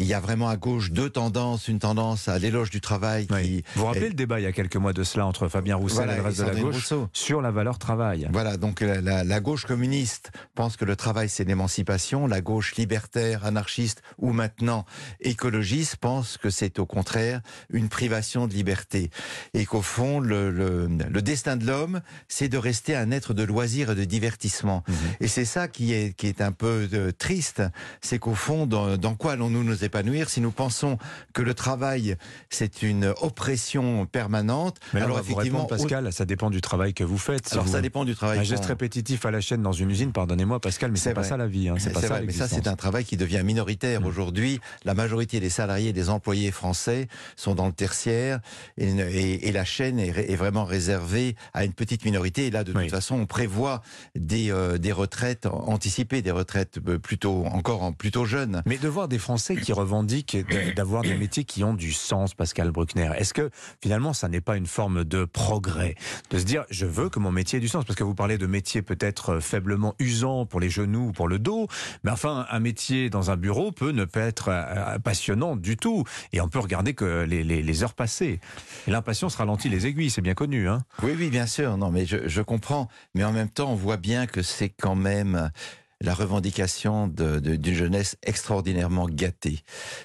Il 0.00 0.06
y 0.06 0.14
a 0.14 0.20
vraiment 0.20 0.48
à 0.48 0.56
gauche 0.56 0.90
deux 0.92 1.10
tendances, 1.10 1.68
une 1.68 1.78
tendance 1.80 2.28
à 2.28 2.38
l'éloge 2.38 2.70
du 2.70 2.80
travail 2.80 3.26
qui... 3.26 3.34
Oui. 3.34 3.64
Vous 3.74 3.80
vous 3.80 3.86
rappelez 3.88 4.08
le 4.08 4.14
débat 4.14 4.40
il 4.40 4.44
y 4.44 4.46
a 4.46 4.52
quelques 4.52 4.76
mois 4.76 4.92
de 4.92 5.02
cela 5.04 5.26
entre 5.26 5.48
Fabien 5.48 5.76
Roussel 5.76 5.96
Voilà, 6.06 6.12
et 6.14 6.16
le 6.16 6.22
reste 6.22 6.38
de 6.40 6.44
la 6.44 6.54
gauche 6.54 6.74
Rousseau. 6.76 7.08
sur 7.12 7.42
la 7.42 7.50
valeur 7.50 7.78
travail 7.78 8.28
Voilà, 8.32 8.56
donc 8.56 8.80
la, 8.80 9.00
la- 9.00 9.24
la 9.24 9.40
gauche 9.40 9.66
communiste 9.66 10.30
pense 10.54 10.76
que 10.76 10.84
le 10.84 10.96
travail 10.96 11.28
c'est 11.28 11.44
l'émancipation, 11.44 12.26
la 12.26 12.40
gauche 12.40 12.76
libertaire, 12.76 13.44
anarchiste 13.44 14.02
ou 14.18 14.32
maintenant 14.32 14.84
écologiste 15.20 15.96
pense 15.96 16.36
que 16.38 16.50
c'est 16.50 16.78
au 16.78 16.86
contraire 16.86 17.40
une 17.70 17.88
privation 17.88 18.46
de 18.46 18.54
liberté 18.54 19.10
et 19.54 19.66
qu'au 19.66 19.82
fond 19.82 20.20
le, 20.20 20.50
le- 20.50 20.86
le 20.88 21.22
destin 21.22 21.56
de 21.56 21.66
l'homme 21.66 22.00
c'est 22.28 22.48
de 22.48 22.58
rester 22.58 22.94
un 22.96 23.10
être 23.10 23.34
de 23.34 23.42
loisir 23.42 23.90
et 23.90 23.94
de 23.94 24.04
divertissement. 24.04 24.84
Mhm. 24.86 24.94
Et 25.20 25.28
c'est 25.28 25.44
ça 25.44 25.68
qui 25.68 25.92
est, 25.92 26.14
qui 26.16 26.26
est 26.28 26.40
un 26.40 26.52
peu 26.52 26.88
euh, 26.92 27.12
triste, 27.12 27.62
c'est 28.00 28.18
qu'au 28.18 28.34
fond, 28.34 28.66
dans, 28.66 28.96
dans 28.96 29.14
quoi 29.14 29.32
allons-nous 29.32 29.64
nous 29.64 29.84
épanouir 29.88 30.28
si 30.30 30.40
nous 30.40 30.50
pensons 30.52 30.98
que 31.32 31.42
le 31.42 31.54
travail, 31.54 32.16
c'est 32.50 32.82
une 32.82 33.12
oppression 33.20 34.06
permanente 34.06 34.76
Mais 34.92 35.00
là, 35.00 35.06
Alors 35.06 35.16
répondre, 35.24 35.64
au- 35.64 35.66
Pascal, 35.66 36.12
ça 36.12 36.24
dépend 36.24 36.50
du 36.50 36.60
travail 36.60 36.94
que 36.94 37.04
vous 37.04 37.18
faites. 37.18 37.48
Si 37.48 37.54
alors 37.54 37.64
vous- 37.66 37.72
ça 37.72 37.80
dépend 37.80 38.04
du 38.04 38.14
travail. 38.14 38.38
Un 38.38 38.42
geste 38.42 38.66
répétitif 38.66 39.24
à 39.26 39.30
la 39.30 39.40
chaîne 39.40 39.62
dans 39.62 39.72
une 39.72 39.90
usine, 39.90 40.12
pardonnez-moi 40.12 40.60
Pascal, 40.60 40.90
mais 40.92 40.98
c'est 40.98 41.14
pas 41.14 41.24
ça 41.24 41.36
la 41.36 41.46
vie. 41.46 41.68
Hein, 41.68 41.76
c'est 41.78 41.92
pas 41.92 42.00
ça 42.02 42.20
mais 42.20 42.32
ça, 42.32 42.48
c'est 42.48 42.66
un 42.68 42.76
travail 42.76 43.04
qui 43.04 43.16
devient 43.16 43.42
minoritaire. 43.44 44.00
Mm. 44.02 44.06
Aujourd'hui, 44.06 44.60
la 44.84 44.94
majorité 44.94 45.40
des 45.40 45.50
salariés, 45.50 45.92
des 45.92 46.08
employés 46.10 46.50
français 46.50 47.08
sont 47.36 47.54
dans 47.54 47.66
le 47.66 47.72
tertiaire 47.72 48.40
et, 48.76 48.88
et- 48.88 49.48
et 49.48 49.52
la 49.52 49.64
chaîne 49.64 49.98
est, 49.98 50.36
vraiment 50.36 50.64
réservée 50.64 51.34
à 51.54 51.64
une 51.64 51.72
petite 51.72 52.04
minorité. 52.04 52.46
Et 52.46 52.50
là, 52.50 52.62
de 52.64 52.72
Oui. 52.72 52.82
toute 52.82 52.90
façon, 52.92 53.16
on 53.16 53.26
prévoit 53.26 53.82
des, 54.14 54.50
euh, 54.52 54.78
des 54.78 54.92
retraites 54.92 55.46
anticipées, 55.46 56.22
des 56.22 56.30
retraites 56.30 56.78
euh, 56.86 56.98
plutôt 56.98 57.44
encore 57.46 57.82
en- 57.82 57.92
plutôt 57.92 58.24
jeunes. 58.24 58.62
Mais 58.66 58.78
de 58.78 58.88
voir 58.88 59.08
des 59.08 59.18
Français 59.18 59.56
qui 59.56 59.72
revendiquent 59.78 60.36
de- 60.36 60.72
d'avoir 60.72 61.02
des 61.02 61.14
métiers 61.16 61.44
qui 61.44 61.64
ont 61.64 61.74
du 61.74 61.92
sens, 61.92 62.34
Pascal 62.34 62.70
Bruckner, 62.70 63.10
est-ce 63.16 63.32
que 63.32 63.50
finalement 63.82 64.12
ça 64.12 64.28
n'est 64.28 64.40
pas 64.40 64.56
une 64.56 64.66
forme 64.66 65.04
de 65.04 65.24
progrès 65.24 65.94
De 66.30 66.38
se 66.38 66.44
dire, 66.44 66.64
je 66.70 66.86
veux 66.86 67.08
que 67.08 67.18
mon 67.18 67.30
métier 67.32 67.56
ait 67.58 67.60
du 67.60 67.68
sens? 67.68 67.84
Parce 67.84 67.96
que 67.96 68.04
vous 68.04 68.14
parlez 68.14 68.38
de 68.38 68.46
métiers 68.46 68.82
peut-être 68.82 69.34
euh, 69.34 69.40
faiblement 69.40 69.94
usants 69.98 70.46
pour 70.46 70.60
les 70.60 70.70
genoux 70.70 71.08
ou 71.08 71.12
pour 71.12 71.28
le 71.28 71.38
dos, 71.38 71.68
mais 72.04 72.10
enfin, 72.10 72.46
un 72.50 72.60
métier 72.60 73.10
dans 73.10 73.30
un 73.30 73.36
bureau 73.36 73.72
peut 73.72 73.90
ne 73.92 74.04
pas 74.04 74.20
être 74.22 74.48
euh, 74.48 74.98
passionnant 74.98 75.56
du 75.56 75.76
tout. 75.76 76.04
Et 76.32 76.40
on 76.40 76.48
peut 76.48 76.58
regarder 76.58 76.94
que 76.94 77.22
les, 77.24 77.82
heures 77.82 77.94
passées. 77.94 78.40
L'impatience 78.86 79.36
ralentit 79.36 79.68
les 79.68 79.86
aiguilles, 79.86 80.10
c'est 80.10 80.22
bien 80.22 80.34
connu. 80.34 80.68
Hein 80.68 80.82
Oui, 81.02 81.12
oui, 81.16 81.30
bien 81.30 81.46
sûr. 81.46 81.76
Non, 81.76 81.90
mais 81.90 82.04
je 82.06 82.42
comprends. 82.42 82.88
Mais 83.14 83.24
en 83.24 83.32
même 83.32 83.48
temps, 83.48 83.70
on 83.72 83.76
voit 83.76 83.96
bien 83.96 84.26
que 84.26 84.42
c'est 84.42 84.68
quand 84.70 84.96
même 84.96 85.50
la 86.00 86.14
revendication 86.14 87.08
d'une 87.08 87.74
jeunesse 87.74 88.16
extraordinairement 88.22 89.08
gâtée. 89.08 89.60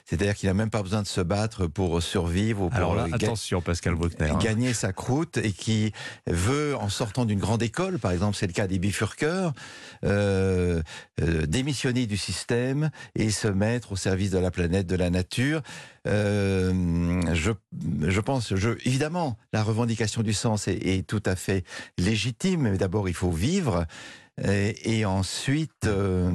C'est-à-dire 0.06 0.34
qu'il 0.36 0.48
n'a 0.50 0.56
même 0.56 0.72
pas 0.72 0.82
besoin 0.82 1.04
de 1.04 1.08
se 1.08 1.22
battre 1.22 1.68
pour 1.68 2.02
survivre 2.02 2.64
ou 2.64 2.70
pour 2.70 2.76
Alors 2.78 2.96
là, 2.96 3.08
ga- 3.10 3.16
attention, 3.16 3.62
Pascal 3.62 3.94
Bruckner. 3.96 4.30
hein. 4.32 4.40
gagner 4.42 4.74
sa 4.74 4.92
croûte 4.92 5.38
et 5.38 5.52
qui 5.52 5.94
veut, 6.26 6.76
en 6.76 6.90
sortant 6.90 7.26
d'une 7.26 7.40
grande 7.40 7.62
école, 7.62 8.00
par 8.00 8.12
exemple 8.12 8.36
c'est 8.36 8.48
le 8.48 8.54
cas 8.54 8.66
des 8.66 8.80
bifurqueurs, 8.80 9.54
euh, 10.04 10.82
euh, 11.22 11.46
démissionner 11.46 12.08
du 12.08 12.18
système 12.18 12.90
et 13.16 13.30
se 13.30 13.48
mettre 13.48 13.92
au 13.92 13.96
service 13.96 14.32
de 14.32 14.40
la 14.40 14.50
planète, 14.50 14.88
de 14.88 14.96
la 14.96 15.12
nature. 15.12 15.62
Euh, 16.08 17.22
je, 17.34 17.52
je 18.08 18.20
pense, 18.20 18.56
je, 18.56 18.72
évidemment, 18.86 19.38
la 19.54 19.64
revendication 19.64 20.22
du 20.22 20.34
sens 20.34 20.68
est, 20.68 20.74
est 20.86 21.08
tout 21.08 21.24
à 21.26 21.36
fait 21.36 21.64
légitime, 21.98 22.62
mais 22.64 22.78
d'abord 22.78 23.08
il 23.10 23.14
faut 23.16 23.32
vivre 23.32 23.86
et, 24.42 25.00
et 25.00 25.06
ensuite... 25.06 25.86
euh, 25.86 26.32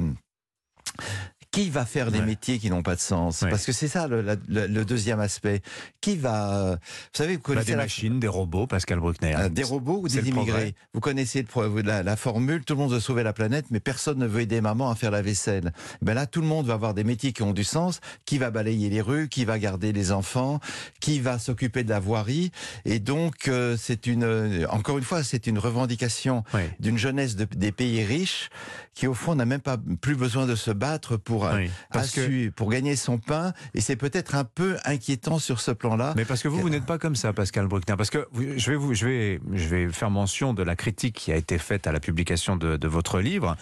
qui 1.63 1.69
va 1.69 1.85
faire 1.85 2.11
des 2.11 2.19
Ouais. 2.19 2.25
métiers 2.25 2.59
qui 2.59 2.69
n'ont 2.69 2.83
pas 2.83 2.95
de 2.95 3.01
sens 3.01 3.41
Ouais. 3.41 3.49
Parce 3.49 3.65
que 3.65 3.71
c'est 3.71 3.87
ça 3.87 4.07
le, 4.07 4.21
la- 4.21 4.35
le- 4.47 4.67
le 4.67 4.85
deuxième 4.85 5.19
aspect. 5.19 5.61
Qui 6.01 6.15
va... 6.15 6.71
Vous 6.75 6.77
savez, 7.13 7.33
vous 7.33 7.39
Bah, 7.39 7.43
connaissez 7.45 7.65
des 7.71 7.71
la- 7.77 7.83
machines, 7.83 8.19
des 8.19 8.27
robots, 8.27 8.67
Pascal 8.67 8.99
Bruckner. 8.99 9.35
euh, 9.37 9.49
des 9.49 9.63
robots 9.63 9.99
ou 10.03 10.07
des 10.07 10.29
immigrés 10.29 10.73
Vous 10.93 10.99
connaissez 11.01 11.45
le 11.55 11.81
la, 11.81 12.03
la 12.03 12.15
formule, 12.15 12.63
tout 12.63 12.73
le 12.73 12.79
monde 12.79 12.91
veut 12.93 12.99
sauver 12.99 13.23
la 13.23 13.33
planète, 13.33 13.65
mais 13.71 13.79
personne 13.79 14.17
ne 14.19 14.25
veut 14.27 14.41
aider 14.41 14.61
maman 14.61 14.89
à 14.89 14.95
faire 14.95 15.11
la 15.11 15.21
vaisselle. 15.21 15.73
Ben 16.01 16.13
là, 16.13 16.25
tout 16.25 16.41
le 16.41 16.47
monde 16.47 16.65
va 16.65 16.73
avoir 16.75 16.93
des 16.93 17.03
métiers 17.03 17.33
qui 17.33 17.43
ont 17.43 17.53
du 17.53 17.63
sens. 17.63 17.99
Qui 18.25 18.37
va 18.37 18.51
balayer 18.51 18.89
les 18.89 19.01
rues 19.01 19.27
Qui 19.29 19.43
va 19.45 19.59
garder 19.59 19.91
les 19.91 20.11
enfants 20.11 20.59
Qui 20.99 21.19
va 21.19 21.39
s'occuper 21.39 21.83
de 21.83 21.89
la 21.89 21.99
voirie 21.99 22.51
Et 22.85 22.99
donc, 22.99 23.47
euh, 23.47 23.75
c'est 23.77 24.07
une, 24.07 24.23
euh, 24.23 24.65
encore 24.69 24.97
une 24.97 25.03
fois, 25.03 25.23
c'est 25.23 25.47
une 25.47 25.59
revendication 25.59 26.43
d'une 26.79 26.97
jeunesse 26.97 27.35
de- 27.35 27.45
des 27.55 27.71
pays 27.71 28.03
riches 28.03 28.49
qui, 28.93 29.07
au 29.07 29.13
fond, 29.13 29.35
n'a 29.35 29.45
même 29.45 29.61
pas 29.61 29.77
plus 30.01 30.15
besoin 30.15 30.45
de 30.45 30.55
se 30.55 30.71
battre 30.71 31.15
pour 31.17 31.48
euh, 31.53 31.57
Oui. 31.57 31.71
Parce 31.91 32.11
que 32.11 32.49
pour 32.49 32.69
gagner 32.69 32.95
son 32.95 33.17
pain. 33.17 33.53
Et 33.73 33.81
c'est 33.81 33.95
peut-être 33.95 34.35
un 34.35 34.43
peu 34.43 34.77
inquiétant 34.85 35.39
sur 35.39 35.59
ce 35.59 35.71
plan-là. 35.71 36.13
Mais 36.15 36.25
parce 36.25 36.41
que 36.41 36.47
vous, 36.47 36.59
vous 36.59 36.69
n'êtes 36.69 36.85
pas 36.85 36.97
comme 36.97 37.15
ça, 37.15 37.33
Pascal 37.33 37.67
Bruckner. 37.67 37.95
Parce 37.97 38.09
que 38.09 38.27
je 38.57 38.71
vais 38.71 38.77
vous, 38.77 38.93
je 38.93 39.05
vais, 39.05 39.39
je 39.53 39.67
vais 39.67 39.89
faire 39.89 40.09
mention 40.09 40.53
de 40.53 40.63
la 40.63 40.75
critique 40.75 41.15
qui 41.15 41.31
a 41.31 41.35
été 41.35 41.57
faite 41.57 41.87
à 41.87 41.91
la 41.91 41.99
publication 41.99 42.55
de, 42.55 42.77
de 42.77 42.87
votre 42.87 43.19
livre. 43.19 43.55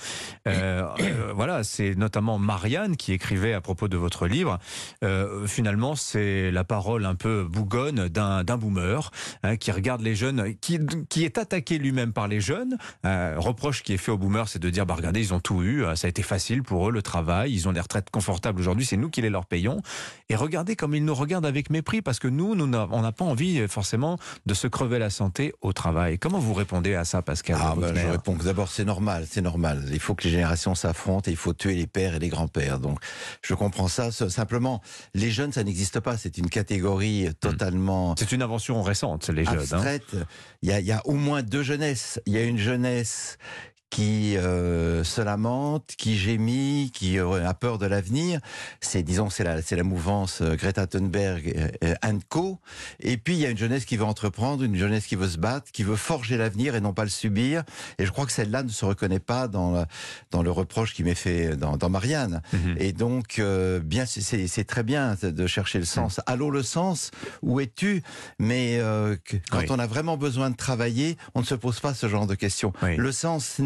Euh, 0.48 0.84
euh, 1.00 1.34
voilà, 1.36 1.64
c'est 1.64 1.96
notamment 1.96 2.38
Marianne 2.38 2.98
qui 2.98 3.14
écrivait 3.14 3.54
à 3.54 3.62
propos 3.62 3.88
de 3.88 3.98
votre 3.98 4.28
livre. 4.28 4.60
Euh, 5.04 5.48
finalement, 5.48 5.96
c'est 5.96 6.52
la 6.52 6.64
parole 6.64 7.06
un 7.06 7.16
peu 7.16 7.44
bougonne 7.44 8.08
d'un 8.08 8.44
d'un 8.44 8.58
boomer 8.58 9.12
hein, 9.44 9.58
qui 9.58 9.72
regarde 9.72 10.02
les 10.02 10.16
jeunes, 10.16 10.56
qui, 10.62 10.80
qui 11.10 11.26
est 11.26 11.38
attaqué 11.38 11.78
lui-même 11.78 12.14
par 12.14 12.28
les 12.28 12.40
jeunes. 12.40 12.78
Euh, 13.06 13.36
reproche 13.38 13.84
qui 13.84 13.94
est 13.94 13.98
fait 13.98 14.12
aux 14.12 14.18
boomers, 14.18 14.48
c'est 14.48 14.60
de 14.60 14.70
dire, 14.70 14.86
bah 14.86 14.96
regardez, 14.96 15.20
ils 15.20 15.34
ont 15.34 15.40
tout 15.40 15.64
eu, 15.64 15.84
ça 15.96 16.08
a 16.08 16.10
été 16.10 16.24
facile 16.24 16.64
pour 16.64 16.90
eux 16.90 16.92
le 16.92 17.02
travail, 17.02 17.54
ils 17.54 17.67
ont 17.67 17.67
ils 17.68 17.70
ont 17.70 17.74
des 17.74 17.82
retraites 17.82 18.10
confortables 18.10 18.60
aujourd'hui, 18.60 18.86
c'est 18.86 18.98
nous 18.98 19.10
qui 19.10 19.22
les 19.22 19.30
leur 19.30 19.46
payons. 19.46 19.82
Et 20.30 20.36
regardez 20.36 20.76
comme 20.76 20.96
ils 20.96 21.04
nous 21.04 21.14
regardent 21.16 21.46
avec 21.46 21.70
mépris 21.70 22.02
parce 22.02 22.20
que 22.20 22.28
nous, 22.28 22.56
nous 22.56 22.66
on 22.92 23.02
n'a 23.02 23.12
pas 23.12 23.26
envie 23.26 23.60
euh, 23.60 23.68
forcément 23.68 24.18
de 24.46 24.54
se 24.54 24.68
crever 24.68 25.00
la 25.00 25.10
santé 25.10 25.54
au 25.62 25.74
travail. 25.74 26.18
Comment 26.20 26.40
vous 26.40 26.54
répondez 26.54 26.96
à 26.96 27.06
ça, 27.06 27.22
Pascal 27.22 27.58
Ah, 27.60 27.74
ben, 27.76 27.82
Bruckner 27.82 28.02
je 28.02 28.08
réponds 28.12 28.36
que 28.36 28.44
d'abord, 28.44 28.70
c'est 28.70 28.86
normal, 28.86 29.26
c'est 29.30 29.42
normal. 29.42 29.86
Il 29.92 30.00
faut 30.00 30.16
que 30.16 30.24
les 30.24 30.30
générations 30.32 30.76
s'affrontent 30.76 31.30
et 31.30 31.32
il 31.32 31.38
faut 31.38 31.54
tuer 31.54 31.76
les 31.76 31.88
pères 31.88 32.16
et 32.16 32.20
les 32.20 32.30
grands-pères. 32.30 32.80
Donc, 32.80 33.00
je 33.42 33.54
comprends 33.54 33.88
ça. 33.88 34.12
Simplement, 34.12 34.82
les 35.14 35.32
jeunes, 35.32 35.52
ça 35.52 35.64
n'existe 35.64 36.00
pas. 36.00 36.18
C'est 36.18 36.38
une 36.38 36.50
catégorie 36.50 37.30
totalement 37.40 38.16
C'est 38.18 38.32
une 38.32 38.42
invention 38.42 38.82
récente, 38.82 39.30
les 39.30 39.46
jeunes. 39.46 39.66
hein. 39.74 39.98
Il 40.62 40.70
y, 40.70 40.72
a, 40.74 40.80
il 40.80 40.86
y 40.86 40.92
a 40.92 41.02
au 41.06 41.14
moins 41.14 41.44
deux 41.44 41.64
jeunesses. 41.64 42.20
Il 42.26 42.34
y 42.34 42.38
a 42.38 42.44
une 42.44 42.58
jeunesse 42.58 43.38
qui 43.90 44.36
euh, 44.38 45.04
se 45.04 45.22
lamente, 45.22 45.94
qui 45.98 46.18
gémit, 46.18 46.92
qui 46.94 47.18
euh, 47.20 47.48
a 47.48 47.54
peur 47.54 47.78
de 47.78 47.86
l'avenir. 47.86 48.42
C'est, 48.82 49.02
disons, 49.02 49.30
c'est 49.30 49.44
la, 49.46 49.62
c'est 49.62 49.76
la 49.78 49.84
mouvance 49.84 50.42
euh, 50.42 50.56
Greta 50.56 50.88
Thunberg 50.88 51.72
and 52.04 52.20
Co. 52.28 52.60
Et 53.00 53.18
puis 53.18 53.36
il 53.36 53.40
y 53.40 53.46
a 53.46 53.50
une 53.50 53.58
jeunesse 53.58 53.86
qui 53.86 53.96
veut 53.98 54.04
entreprendre, 54.04 54.64
une 54.64 54.76
jeunesse 54.76 55.06
qui 55.08 55.16
veut 55.16 55.30
se 55.30 55.38
battre, 55.38 55.72
qui 55.72 55.84
veut 55.84 55.96
forger 55.96 56.36
l'avenir 56.38 56.76
et 56.76 56.82
non 56.82 56.94
pas 56.94 57.04
le 57.04 57.10
subir. 57.10 57.64
Et 57.98 58.06
je 58.06 58.12
crois 58.12 58.26
que 58.26 58.32
celle-là 58.34 58.64
ne 58.64 58.70
se 58.70 58.84
reconnaît 58.84 59.20
pas 59.20 59.48
dans, 59.48 59.72
la- 59.72 59.88
dans 60.32 60.44
le 60.44 60.52
reproche 60.52 60.94
qui 60.94 61.04
m'est 61.04 61.16
fait 61.16 61.56
dans, 61.56 61.78
dans 61.78 61.90
Marianne. 61.90 62.42
Mhm. 62.54 62.76
Et 62.80 62.92
donc, 62.92 63.42
bien, 63.84 64.06
c'est- 64.06 64.64
très 64.68 64.84
bien 64.84 65.16
de 65.22 65.48
chercher 65.48 65.80
le 65.80 65.86
sens. 65.86 66.20
Allô 66.26 66.50
le 66.52 66.62
sens 66.64 67.12
Où 67.42 67.60
es-tu? 67.62 68.04
Mais 68.38 68.80
que- 69.24 69.38
quand 69.50 69.60
Oui. 69.60 69.66
on 69.70 69.80
a 69.80 69.88
vraiment 69.88 70.18
besoin 70.18 70.50
de 70.50 70.56
travailler, 70.58 71.18
on 71.36 71.40
ne 71.42 71.46
se 71.46 71.56
pose 71.56 71.80
pas 71.80 71.94
ce 71.94 72.10
genre 72.10 72.28
de 72.28 72.36
questions. 72.36 72.74
Oui. 72.82 72.98
Le 72.98 73.12
sens 73.12 73.60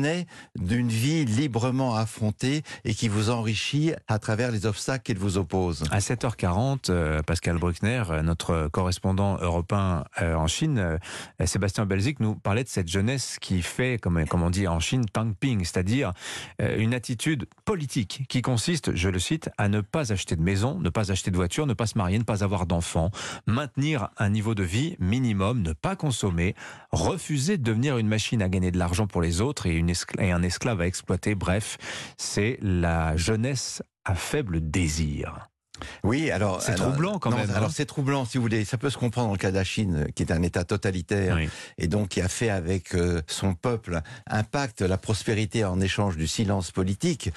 d'une 0.56 0.90
vie 0.90 1.26
librement 1.26 1.96
affrontée 1.96 2.64
et 2.86 2.94
qui 2.94 3.08
vous 3.08 3.30
enrichit 3.30 3.94
à 4.08 4.20
travers 4.20 4.52
les 4.52 4.66
obstacles 4.66 5.04
qu'il 5.04 5.18
vous 5.18 5.38
oppose. 5.38 5.84
À 5.92 6.00
7h40, 6.00 6.90
euh, 6.90 7.22
Pascal 7.22 7.58
Bruckner, 7.58 8.04
euh, 8.10 8.22
notre 8.22 8.68
correspondant 8.70 9.38
européen 9.40 10.06
euh, 10.22 10.36
en 10.36 10.48
Chine, 10.48 11.00
Sébastien 11.46 11.86
Belzic, 11.86 12.20
nous 12.20 12.36
parlait 12.36 12.64
de 12.64 12.70
cette 12.70 12.88
jeunesse 12.88 13.38
qui 13.40 13.62
fait, 13.62 13.98
comme, 14.00 14.24
on 14.32 14.50
dit 14.50 14.68
en 14.68 14.80
Chine, 14.80 15.06
ping 15.40 15.64
c'est-à-dire 15.64 16.14
une 16.60 16.94
attitude 16.94 17.48
politique 17.66 18.26
qui 18.28 18.42
consiste, 18.42 18.96
je 18.96 19.10
le 19.10 19.20
cite, 19.20 19.50
à 19.58 19.70
ne 19.70 19.82
pas 19.82 20.12
acheter 20.12 20.36
de 20.36 20.42
maison, 20.42 20.80
ne 20.80 20.90
pas 20.90 21.12
acheter 21.12 21.32
de 21.32 21.36
voiture, 21.36 21.68
ne 21.68 21.74
pas 21.74 21.88
se 21.88 21.98
marier, 21.98 22.18
ne 22.18 22.24
pas 22.24 22.44
avoir 22.44 22.66
d'enfants, 22.66 23.12
maintenir 23.46 24.10
un 24.18 24.30
niveau 24.30 24.56
de 24.56 24.64
vie 24.64 24.96
minimum, 25.00 25.62
ne 25.62 25.74
pas 25.74 25.96
consommer, 25.96 26.56
refuser 26.92 27.58
de 27.58 27.64
devenir 27.64 27.98
une 27.98 28.08
machine 28.08 28.42
à 28.42 28.50
gagner 28.50 28.72
de 28.72 28.78
l'argent 28.78 29.08
pour 29.08 29.22
les 29.22 29.42
autres 29.42 29.66
et, 29.66 29.72
une 29.74 29.90
et 30.20 30.32
un 30.32 30.44
esclave 30.44 30.82
à 30.82 30.88
exploiter. 30.88 31.36
Bref, 31.36 31.78
c'est 32.18 32.58
la 32.62 33.16
jeunesse 33.18 33.82
à 34.06 34.16
faible 34.16 34.60
désir. 34.70 35.48
Oui, 36.04 36.30
alors 36.30 36.62
C'est 36.62 36.76
troublant 36.76 37.18
quand 37.18 37.32
non, 37.32 37.38
même, 37.38 37.50
hein. 37.50 37.54
Alors 37.56 37.72
c'est 37.72 37.88
troublant, 37.88 38.24
si 38.24 38.38
vous 38.38 38.44
voulez. 38.44 38.66
Ça 38.66 38.78
peut 38.78 38.92
se 38.92 39.00
comprendre 39.00 39.30
dans 39.30 39.34
le 39.34 39.40
cas 39.40 39.50
de 39.50 39.56
la 39.56 39.64
Chine, 39.64 40.06
qui 40.14 40.22
est 40.22 40.32
un 40.32 40.44
État 40.44 40.64
totalitaire 40.64 41.38
Oui. 41.38 41.50
et 41.80 41.88
donc 41.88 42.10
qui 42.10 42.22
a 42.22 42.28
fait 42.28 42.52
avec 42.52 42.94
euh, 42.94 43.24
son 43.26 43.56
peuple 43.56 44.00
un 44.28 44.44
pacte, 44.44 44.82
la 44.84 44.98
prospérité 45.00 45.66
en 45.66 45.82
échange 45.82 46.18
du 46.18 46.28
silence 46.28 46.70
politique. 46.70 47.32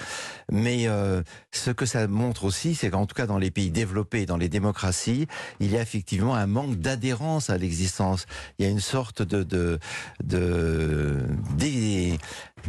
Mais 0.53 0.89
euh, 0.89 1.23
ce 1.53 1.71
que 1.71 1.87
ça 1.87 2.07
montre 2.07 2.45
aussi, 2.45 2.75
c'est 2.75 2.91
qu'en 2.91 3.07
tout 3.07 3.15
cas 3.15 3.25
dans 3.27 3.39
les 3.39 3.51
pays 3.51 3.71
développés, 3.71 4.27
dans 4.27 4.37
les 4.37 4.51
démocraties, 4.51 5.27
il 5.59 5.71
y 5.71 5.79
a 5.79 5.81
effectivement 5.81 6.35
un 6.35 6.47
manque 6.47 6.77
d'adhérence 6.77 7.49
à 7.49 7.57
l'existence. 7.57 8.27
Il 8.59 8.67
y 8.67 8.69
a 8.69 8.71
une 8.71 8.81
sorte 8.81 9.23
de 9.23 9.43
de, 9.43 9.79
de 10.23 11.23
dé- 11.57 12.19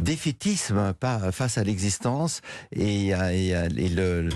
défaitisme 0.00 0.92
pas 0.94 1.32
face 1.32 1.58
à 1.58 1.64
l'existence 1.64 2.40
et, 2.72 3.14
euh, 3.14 3.30
et, 3.30 3.54
euh, 3.54 3.68
et 3.76 3.88
le 3.88 4.28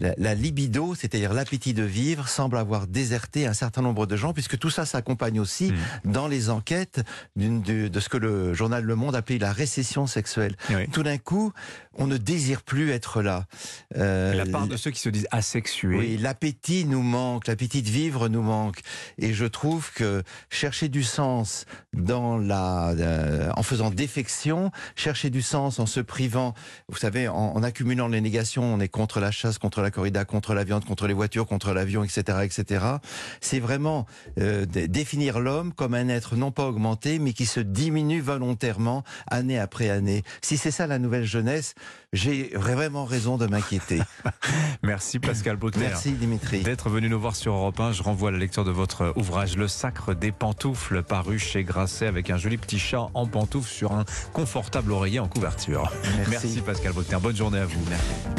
la, 0.00 0.12
la 0.18 0.34
libido, 0.34 0.94
c'est-à-dire 0.94 1.32
l'appétit 1.32 1.72
de 1.72 1.84
vivre, 1.84 2.28
semble 2.28 2.58
avoir 2.58 2.86
déserté 2.88 3.46
un 3.46 3.52
certain 3.54 3.80
nombre 3.80 4.06
de 4.06 4.16
gens, 4.16 4.32
puisque 4.32 4.58
tout 4.58 4.70
ça 4.70 4.84
s'accompagne 4.86 5.38
aussi 5.40 5.72
Mm. 6.04 6.12
dans 6.12 6.28
les 6.28 6.50
enquêtes 6.50 7.02
de, 7.36 7.88
de 7.88 8.00
ce 8.00 8.08
que 8.08 8.16
le 8.16 8.54
journal 8.54 8.84
Le 8.84 8.94
Monde 8.96 9.14
appelait 9.16 9.38
la 9.38 9.52
récession 9.52 10.06
sexuelle. 10.06 10.56
Oui. 10.70 10.88
Tout 10.92 11.02
d'un 11.02 11.16
coup, 11.18 11.52
on 11.96 12.06
ne 12.06 12.16
désire 12.16 12.62
plus 12.62 12.90
être 12.90 13.22
là. 13.22 13.46
Euh, 13.96 14.34
La 14.34 14.46
part 14.46 14.66
de 14.66 14.76
ceux 14.76 14.90
qui 14.90 15.00
se 15.00 15.08
disent 15.08 15.28
asexués. 15.30 15.96
oui, 15.96 16.16
l'appétit 16.18 16.84
nous 16.84 17.02
manque, 17.02 17.46
l'appétit 17.46 17.82
de 17.82 17.88
vivre 17.90 18.28
nous 18.28 18.42
manque. 18.42 18.80
Et 19.18 19.32
je 19.32 19.44
trouve 19.46 19.92
que 19.94 20.22
chercher 20.50 20.88
du 20.88 21.02
sens 21.02 21.64
dans 21.92 22.36
la, 22.36 22.90
euh, 22.90 23.50
en 23.56 23.62
faisant 23.62 23.90
défection, 23.90 24.70
chercher 24.96 25.30
du 25.30 25.42
sens 25.42 25.78
en 25.78 25.86
se 25.86 26.00
privant, 26.00 26.54
vous 26.88 26.98
savez, 26.98 27.28
en, 27.28 27.34
en 27.34 27.62
accumulant 27.62 28.08
les 28.08 28.20
négations, 28.20 28.62
on 28.64 28.80
est 28.80 28.88
contre 28.88 29.20
la 29.20 29.30
chasse, 29.30 29.58
contre 29.58 29.80
la 29.80 29.90
corrida, 29.90 30.24
contre 30.24 30.54
la 30.54 30.64
viande, 30.64 30.84
contre 30.84 31.06
les 31.06 31.14
voitures, 31.14 31.46
contre 31.46 31.72
l'avion, 31.72 32.04
etc., 32.04 32.38
etc. 32.42 32.84
C'est 33.40 33.60
vraiment 33.60 34.06
euh, 34.40 34.66
dé- 34.66 34.88
définir 34.88 35.40
l'homme 35.40 35.72
comme 35.72 35.94
un 35.94 36.08
être 36.08 36.36
non 36.36 36.50
pas 36.50 36.66
augmenté, 36.66 37.18
mais 37.18 37.32
qui 37.32 37.46
se 37.46 37.60
diminue 37.60 38.20
volontairement 38.20 39.02
année 39.30 39.58
après 39.58 39.90
année. 39.90 40.22
Si 40.42 40.56
c'est 40.56 40.70
ça 40.70 40.86
la 40.86 40.98
nouvelle 40.98 41.24
jeunesse, 41.24 41.74
j'ai 42.12 42.50
vraiment 42.54 43.04
raison 43.04 43.36
de 43.38 43.46
m'inquiéter. 43.46 44.00
Merci 44.82 45.18
Pascal 45.18 45.56
Bruckner. 45.56 45.86
Merci 45.88 46.12
Dimitri. 46.12 46.60
D'être 46.62 46.88
venu 46.88 47.08
nous 47.08 47.20
voir 47.20 47.34
sur 47.36 47.52
Europe 47.54 47.80
1, 47.80 47.92
je 47.92 48.02
renvoie 48.02 48.28
à 48.28 48.32
la 48.32 48.38
lecture 48.38 48.64
de 48.64 48.70
votre 48.70 49.12
ouvrage 49.16 49.56
Le 49.56 49.66
Sacre 49.68 50.14
des 50.14 50.30
pantoufles, 50.32 51.02
paru 51.02 51.38
chez 51.38 51.64
Grasset 51.64 52.06
avec 52.06 52.30
un 52.30 52.36
joli 52.36 52.56
petit 52.56 52.78
chat 52.78 53.08
en 53.14 53.26
pantoufles 53.26 53.68
sur 53.70 53.92
un 53.92 54.04
confortable 54.32 54.83
oreiller 54.92 55.20
en 55.20 55.28
couverture. 55.28 55.90
Merci. 56.30 56.60
Pascal 56.60 56.92
Bruckner, 56.92 57.18
bonne 57.20 57.36
journée 57.36 57.58
à 57.58 57.66
vous. 57.66 57.80
Merci. 57.88 58.12